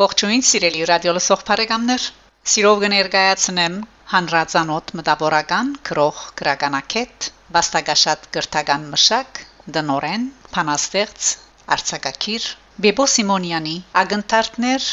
[0.00, 2.04] Ողջույն սիրելի ռադիո լսող բարեկամներ։
[2.50, 3.74] Սիրով կներկայացնեմ
[4.12, 7.26] հանրազանոթ մտավորական քրող գրականակետ
[7.56, 9.40] վաստակաշատ գրթական մշակ
[9.76, 10.24] դնորեն
[10.54, 11.28] փանաստեղծ
[11.76, 12.46] արցակակիր
[12.86, 14.88] Բեբո Սիմոնյանի ագնտարտներ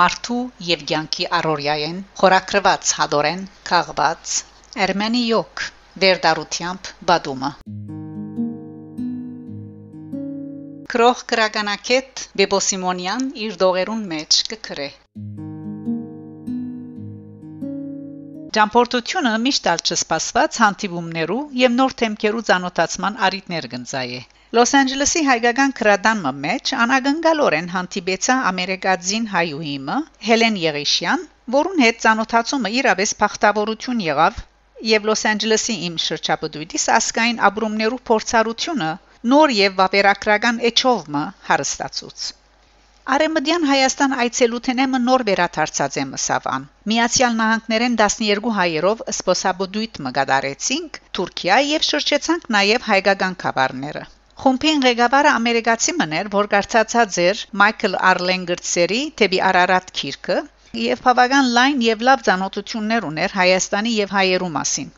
[0.00, 3.42] Մարտու եւ Գյանքի Արորյային խորակրված հադորեն
[3.72, 4.36] քաղված
[4.86, 5.66] Էրմենի յոկ
[6.06, 6.94] վերդարությամբ
[10.92, 14.88] բադումը Քրող քրագանակետ Բեբոսիմոնյան իր դողերուն մեջ կքրե
[18.56, 24.20] Ճամփորդությունը միշտ ալ չսպասված հանդիպումներու եւ նոր թեմքերու ցանոթացման արիտներ գնձայ է
[24.58, 29.96] Լոս Անջելեսի հայկական քրադանմը մեջ անագնգալորեն հանդիպեցա ամերիկացին հայուհիմը
[30.28, 31.24] Հելեն Եղիշյան,
[31.56, 34.44] որուն հետ ցանոթացումը իրավես փախտավորություն եղավ
[34.92, 38.90] եւ Լոս Անջելեսի իմ շրջապտույտիս ասկային ապրումներու փորձառությունը
[39.30, 42.22] նոր եւ վավերագրական էջովը հարստացուց.
[43.16, 51.86] Արեմդյան Հայաստան այցելութենեմը նոր վերաթարցած է մսավան։ Միացյալ Նահանգներեն 12 հայերով սպոսաբոդույթ մգադարեցինք Թուրքիա եւ
[51.88, 54.04] շրջեցանք նաեւ հայկական խավարները։
[54.42, 60.38] Խումբին ղեկավարը ամերիկացի մներ, որ կարծացած էր Մայքլ Արլենգերցերի թեպի Արարատ քիրքը
[60.86, 64.90] եւ բավական լայն եւ լավ ճանաչություններ ուներ Հայաստանի եւ հայերու մասին։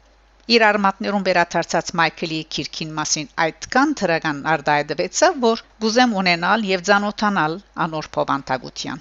[0.53, 8.09] Իր արմատներուն վերաթարցած Մայքլի քիրքին մասին այդքան թրական արդայդվեցավ, որ գուզեմ ունենալ եւ ճանոթանալ անոր
[8.17, 9.01] փոխանցագության։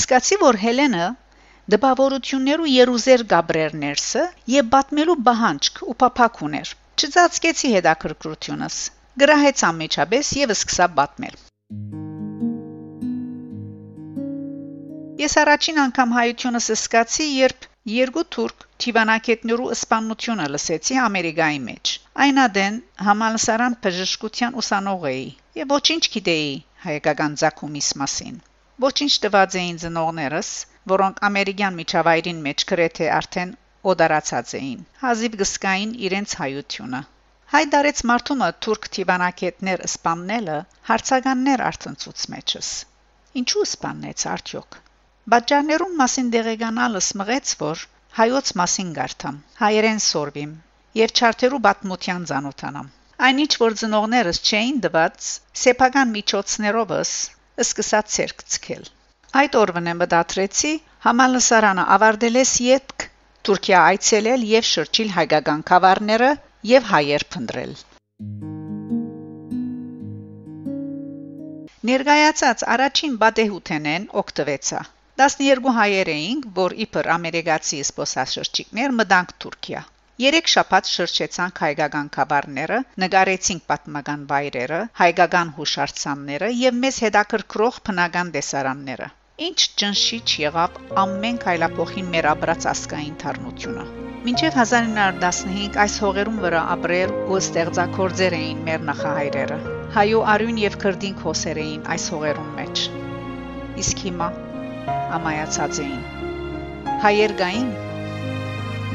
[0.00, 1.06] Սկացի որ Հելենը
[1.76, 4.26] դպավորություններու Երուսեր Գաբրերներսը
[4.56, 8.80] եւ բատմելու բահանջք ու փափակ ուներ։ Չծածկեցի հետաքրքրությունս։
[9.24, 11.38] Գրահեց ամեջաբես եւ սկսա բատմել։
[15.24, 21.90] Ես առաջին անգամ հայությունս սկացի, երբ Երկու թուրք թիվանակետներու սպանությունը լսեցի Ամերիկայի մեջ։
[22.24, 25.26] Այնադեն համալսարան բժշկության ուսանող էի
[25.60, 26.54] եւ ոչինչ գիտեի
[26.84, 28.38] հայկական ցակումիս մասին։
[28.84, 30.52] Ոչինչ տված էին ծնողներս,
[30.94, 33.52] որոնք ամերիկյան միջավայրին մեջ գրեթե արդեն
[33.92, 37.02] օդարացած էին։ Հազիվ գսկային իրենց հայությունը։
[37.56, 40.56] Հայ դարեց մարդումը թուրք թիվանակետներ սպաննելը
[40.92, 42.72] հարցականներ արտնցուց մեջս։
[43.44, 44.83] Ինչու սպաննեց արդյոք։
[45.32, 47.82] Բաժաներուն մասին դեղեկանալս մղեց, որ
[48.16, 50.50] հայոց մասին գարտամ, հայերեն սորվիմ
[51.00, 52.90] եւ չարթերու բաթմության ցանոթանամ։
[53.28, 55.28] Այնինչ որ ծնողներս չէին դված,
[55.62, 57.12] սեփական միջոցներովս
[57.64, 58.84] սկսած ցերկ ցկել։
[59.40, 60.72] Այդ օրվան եմ դատրեցի
[61.06, 63.06] համալսարանը ավարտելես յետք
[63.48, 66.32] Թուրքիա այցելել եւ շրջիլ հայկական խավարները
[66.74, 67.72] եւ հայեր փնտրել։
[71.92, 74.82] Ներգայացած առաջին բադեհութենեն օկտվեցա
[75.14, 79.82] 12 հայեր էինք, որ իբր ամերիկացի սպոսաշրջիկներ մտանք Թուրքիա։
[80.22, 89.08] Երեք շաբաթ շրջեցանք հայկական խաբարները, նկարեցինք պատմական վայրերը, հայկական հուշարձանները եւ մեզ հետաքրքրող բնական տեսարանները։
[89.46, 93.84] Ինչ ճնշիչ եղավ ամեն քայլափոխին մեր ապրած ասկային թարնությունը։
[94.26, 99.60] Մինչև 1915 այս հողերում վրա ապրել ու ստեղծագործեր էին մեր նախահայրերը։
[99.98, 102.84] Հայո արյուն եւ քրդին քոսեր էին այս հողերում մեջ։
[103.84, 104.28] Իսկ հիմա
[104.92, 106.02] ամայացած էին։
[107.04, 107.68] Հայեր գային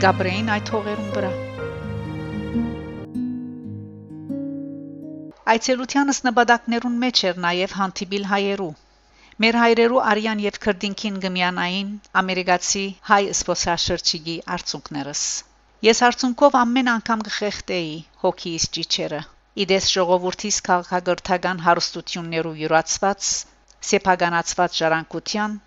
[0.03, 1.29] Գաբրեին այդ հողերուն վրա։
[5.53, 8.69] Այցելությանս նպատակներուն մեջ էր նաև հանդիպիլ հայերու։
[9.44, 15.23] Մեր հայրերու արյան եւ քրդինքին գմյանային ամերիկացի հայ սփոսաշրջիկի արցունքներս։
[15.89, 19.21] Ես արցունքով ամեն անգամ կխեղտեի հոգիս ճիչերը։
[19.66, 23.31] Իդես ժողովրդիս քաղաքագործական հարստություններու յուրացված,
[23.91, 25.59] սեփականացված ժառանգության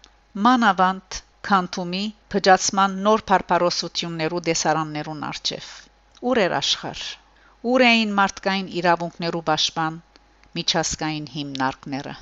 [0.44, 1.16] մանավանդ
[1.46, 5.66] քանթումի փճացման նոր փարփարոսություններու դեսարաններուն արչև
[6.30, 7.02] ուր էր աշխար
[7.72, 9.98] ուր էին մարդկային իրավունքներու պաշտպան
[10.58, 12.14] միջազգային հիմնարկները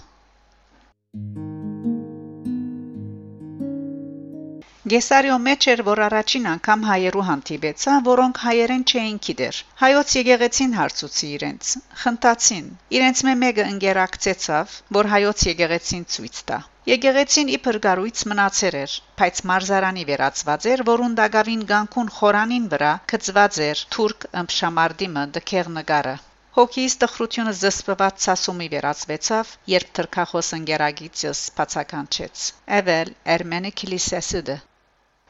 [4.91, 11.31] Գեսարիո մեջ էր, որ առաջին անգամ հայերու հանդիպեցա, որոնք հայերեն չէին գիտեր։ Հայոց եկեղեցին հարցուցի
[11.39, 11.73] իրենց,
[12.03, 12.67] խնդացին։
[12.99, 16.61] Իրենց մեկը ընկերակցեցավ, որ հայոց եկեղեցին ցույց տա։
[16.91, 23.59] Եկեղեցին իբր գարույց մնացեր էր, բայց մարզարանի վերածված էր, որուն դակավին գանքուն խորանին վրա գծված
[23.67, 26.15] էր թուրք ըմբշամարդիմը դքեղ նկարը։
[26.57, 32.49] Հոգիս տխրությունը զսպված ցասումի վերածվեցավ, երբ թրքախոս ընկերագիցս բացականչեց։
[32.81, 34.57] Էվել Էրմենի քիլիսեսուդը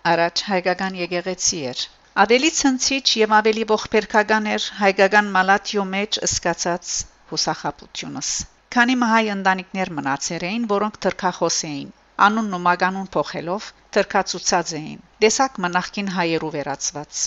[0.08, 1.82] առաջ հայկական եկեղեցի էր։
[2.24, 6.94] Ավելի ցնցիչ եւ ավելի ողբերգական էր հայկական մալատիո մեջ ըսկացած
[7.34, 8.32] հուսախապությունս։
[8.74, 11.88] Քանի մահայ ընտանիքներ մնացեր էին, որոնք թրքախոս էին,
[12.26, 13.64] անունն ու մագանուն փոխելով
[13.96, 17.22] թրքացուցած էին։ Դեսակ մնախքին հայերու վերածված։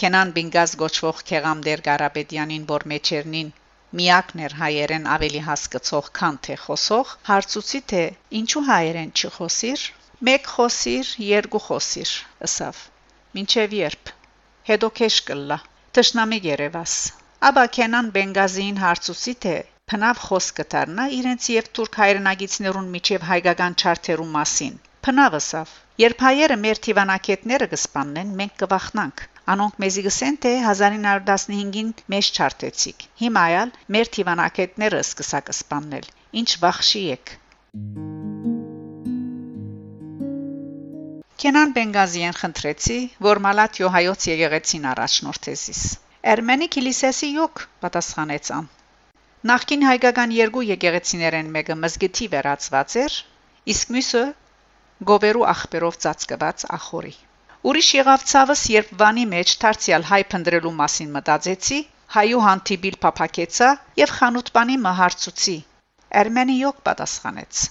[0.00, 3.52] Քենան Բինգազ գոչվող Քեղամդեր Ղարաբեդյանին, որ մեջերնին
[4.00, 8.02] միակն էր հայերեն ավելի հասկացող, քան թե խոսող, հարցուցի թե
[8.42, 9.88] ինչու հայերեն չխոսիր։
[10.30, 12.16] Մեկ խոսիր, երկու խոսիր,
[12.48, 12.86] ըսավ։
[13.38, 14.16] Մինչև երբ։
[14.72, 15.64] Հետո քեշ կլա։
[15.98, 16.96] Տշնամի երևաս։
[17.52, 19.54] Աբա Կենան Բենգազին հարցուցի թե
[19.90, 24.76] Փնավ խոսքը դառնա իրենց եւ թուրք հայրենագիցներուն միջև հայկական չարթերու մասին։
[25.06, 29.20] Փնավսավ Երբ հայերը մեր թիվանակետները կսպաննեն, մենք կվախնանք։
[29.52, 36.08] Անոնք մեզի գսեն թե 1915-ին մեզ չարտեցիք։ Հիմա այլ մեր թիվանակետները սկսա կսպաննել։
[36.42, 37.34] Ինչ վախշի եք։
[41.44, 45.82] Կենան Բենգազիան խնդրեցի, որ Մալատյո հայոց եկեղեցին առաջնորդեցիս։
[46.32, 48.72] Էրմենի կիլիսեսի յոկ պատասխանեց ան։
[49.50, 53.14] Նախկին հայկական երկու եկեղեցիներեն մեկը մզգիթի վերածված էր,
[53.72, 54.22] իսկ մյուսը
[55.08, 57.14] գովերու աղբերով ծածկված ախորի։
[57.70, 61.80] Ուրիշ եղավ ցավս, երբ վանի մեջ դարձյալ հայ փնդրելու մասին մտածեցի,
[62.18, 63.72] հայու հանդիպիլ փափակեցա
[64.02, 65.58] եւ խանութ-բանի մահարցուցի։
[66.22, 67.66] Էրմենի յոկ պատասխանեց.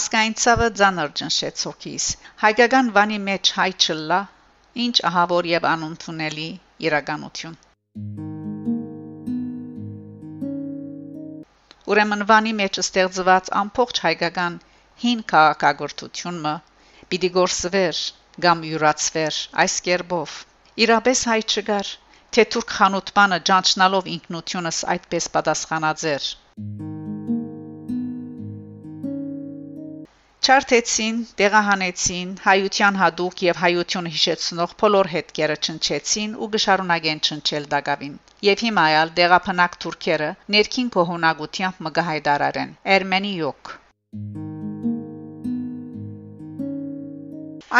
[0.00, 2.10] Ասկային ցավը ցաներ ջնշեց հոգիս։
[2.46, 4.24] Հայկական վանի մեջ հայ չլա,
[4.88, 6.50] ինչ ահավոր եւ անընդունելի
[6.88, 7.64] իրականություն։
[11.90, 14.58] Ուրեմն վանի մեջ ստեղծված ամբողջ հայկական
[15.04, 16.52] հին քաղաքագործությունը
[17.14, 18.02] պիտի գործվեր
[18.46, 20.36] կամ յուրացվեր այս կերպով
[20.86, 21.90] իրապես հայ չգար
[22.36, 26.30] թե թուրք խանութմանը ճանչնալով ինքնությունս այդպես պատասխանաձեր
[30.40, 38.14] Չարտեցին, տեղահանեցին, հայության հadouk եւ հայություն հիշեցնող բոլոր հետքերը չնչեցին ու գշարունակեն չնչել դակավին։
[38.48, 43.74] Եվ հիմա այլ դեղափնակ թուրքերը ներքին կողոնակությամբ մգահայդարարեն։ Էրմենի յոկ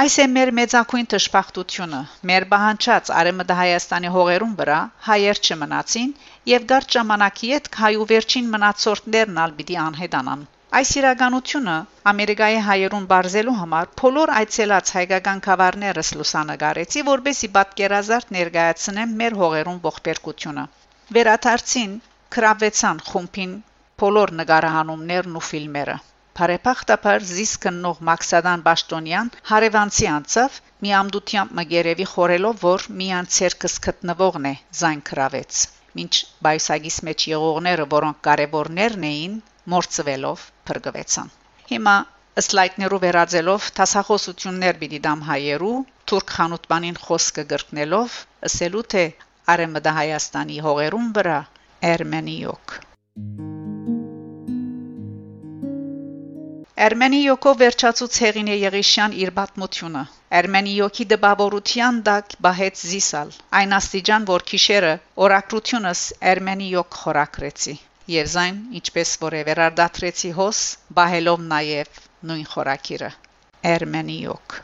[0.01, 4.79] Այս է մեր մեծակույն տշփախտությունը։ Մեր բահանջած արեմը Հայաստանի հողերուն վրա
[5.09, 6.15] հայեր չմնացին
[6.55, 10.49] եւ գարջ ժամանակի հետ հայու վերջին մնացորդներն ալ պիտի անհետանան։
[10.79, 11.73] Այս իրականությունը
[12.11, 20.65] Ամերիկայի հայերուն բարձելու համար բոլոր այցելած հայկական խավարներս լուսանգարեցի, որբեսի պատկերազարդ ներկայացնեմ մեր հողերուն ողբերգությունը։
[21.17, 21.97] Վերաթարցին
[22.37, 23.57] կրավեցան խումբին
[24.05, 25.99] բոլոր նկարահանումներն ու ֆիլմերը։
[26.41, 34.51] Բարեփախտաբար զիս կնող Մաքսադան Բաշտոնյան հարևանցի անցավ մի ամդությամբ մգերևի խորելով որ միան ցերկս գտնվողն
[34.55, 35.61] է զայն կրավեց
[36.05, 36.15] ինչ
[36.47, 39.41] բայսագիս մեջ եղողները որոնք կարևորներն էին
[39.75, 41.33] մորցվելով փրկվեցան
[41.73, 41.97] հիմա
[42.47, 45.75] սլայդներով վերածելով տասախոսություններ պիտի դամ հայերու
[46.13, 48.21] թուրք խանութբանին խոսքը գրկնելով
[48.51, 49.05] ասելու թե
[49.55, 51.39] արեմը Հայաստանի հողերուն վրա
[51.91, 52.81] Էրմենիոկ
[56.85, 60.05] Էրմենիոկով վերջացուց Հեղինե Եղիշյան իր պատմությունը։
[60.39, 64.95] Էրմենիոկի դպավորության դակ բահեց զիսալ։ Այն աստիճան, որ քիշերը
[65.27, 67.75] օրակրությունս Էրմենիոկ խորակրեցի։
[68.11, 70.65] Եվ զայն, ինչպես որ է վերարտադրեցի հոս,
[70.99, 73.13] բահելով նաև նույն խորակիրը։
[73.75, 74.59] Էրմենիոկ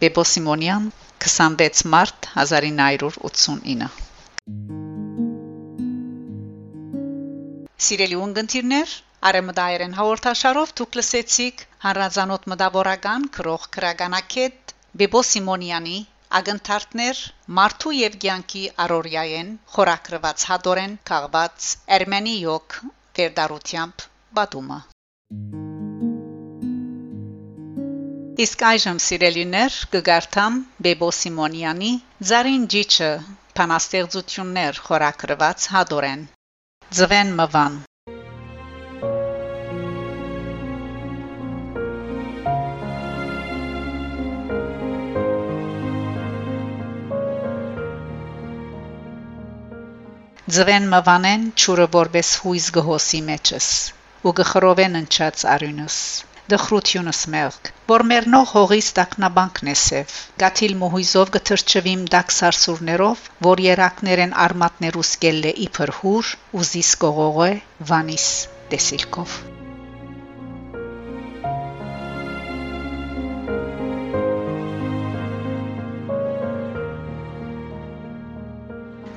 [0.00, 0.84] Բեբո Սիմոնյան
[1.22, 3.88] 26 մարտ 1989
[7.86, 8.94] Սիրելի ունգընտիրներ,
[9.30, 15.96] Արեմդայերեն հաղորդաշարով դուք լսեցիք հանրազանոթ մտավորական քրող քրագանակետ Բեբո Սիմոնյանի
[16.40, 17.20] ագընթարթներ
[17.60, 22.78] Մարտու եւ Գյանքի Արորիայեն խորակրված հադորեն քաղված Էրմենի յոկ
[23.20, 24.06] վերդարությամբ
[24.40, 24.80] բադումը
[28.40, 30.54] Իսկ այժմ սիրելիներ կգարտամ
[30.84, 31.88] Բեբո Սիմոնյանի
[32.28, 33.08] Զարին ջիչը
[33.58, 36.22] փանաստեղծություններ խորակրված հադորեն
[36.98, 37.76] Ձվեն մվան
[50.56, 53.70] Ձվեն մվանեն ճուրը որպես հույզ գհոսի մեջս
[54.24, 56.02] ու գխրովեն ընչած արյունս
[56.52, 64.34] դխրությունս մեղք, որ մեռնող հողից տակնաբանքն է սև, գաթիլ մոհույզով գթրջվիմ դակ սարսուրներով, որ երակներեն
[64.46, 67.52] արմատներուս գելլե իբր հուր, ու զիս կողողե
[67.92, 68.26] վանիս
[68.74, 69.38] տեսիլքով։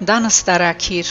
[0.08, 1.10] Դանս տարակիր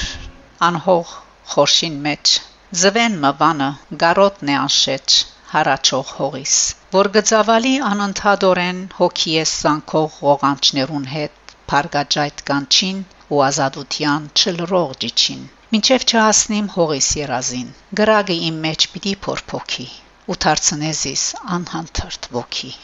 [0.69, 1.13] անհող
[1.53, 2.33] խորշին մեջ
[2.81, 3.69] Զվեն մվանը
[4.03, 5.15] գարոտն է անշեջ
[5.55, 6.57] հարաճող հողիս,
[6.97, 16.67] որ գծավալի անընդհատորեն հոգիես սանքող ողանչներուն հետ փարգաջայտ կանչին ու ազատության չլրող ջիչին Մինչև չհասնիմ
[16.75, 19.89] հողիս երազին գրագը իմ մեջ պիտի փորփոքի
[20.35, 21.27] ու դարձնեզիս
[21.59, 22.77] անհանթրդ ոգի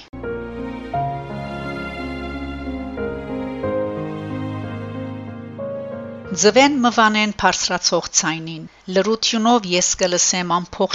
[6.41, 8.65] Ձվեն մվանեն բարձրացող ցայնին
[8.97, 10.95] լրությունով ես կլսեմ ամփոխ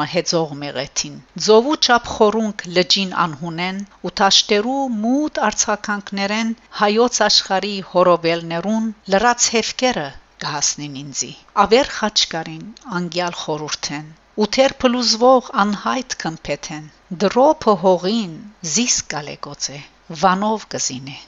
[0.00, 9.50] մհեծող մեղեթին ձովու չափ խորունկ լջին անհունեն ու տաշտերու մութ արցականքներեն հայոց աշխարի հորոբելներուն լրաց
[9.56, 10.08] հևկերը
[10.46, 11.32] կհասնին ինձի
[11.66, 12.66] ավեր խաչկարին
[13.00, 14.10] անգյալ խորուրթեն
[14.44, 16.90] ու թեր փլուզվող անհայտ կմփեթեն
[17.24, 18.34] դրոփը հողին
[18.76, 19.80] զիս կալեգոցե
[20.24, 21.18] վանով կզինե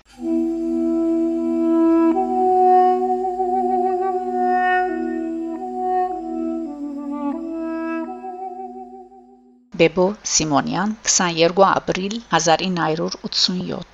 [9.81, 13.90] Բեբո Սիմոնյան 22 ապրիլ 1987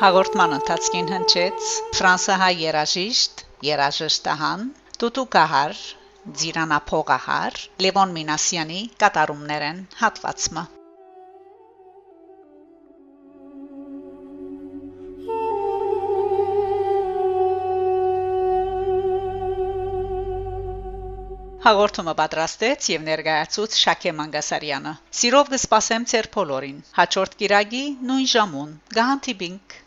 [0.00, 1.64] Հաղորդման ընթացքին հնչեց
[1.96, 4.62] ֆրանսահայ երաժիշտ երաժշտահան
[5.02, 5.82] Տուտուկահար
[6.42, 10.64] Ձիրանափողահար Լևոն Մինասյանի կատարումներն հատվածը
[21.66, 29.80] Հաղորդումը պատրաստեց եւ ներկայացուց Շակե Մանգասարյանը։ Սիրով կսպասեմ ձեր բոլորին։ Հաջորդ կիրագի նույն ժամուն։ Գահանտիբինգ